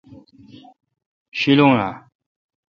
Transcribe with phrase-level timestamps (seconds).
[1.37, 1.91] شیلون اں۔